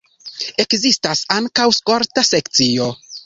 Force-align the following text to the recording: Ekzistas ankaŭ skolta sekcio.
Ekzistas 0.63 1.21
ankaŭ 1.35 1.67
skolta 1.81 2.27
sekcio. 2.33 2.89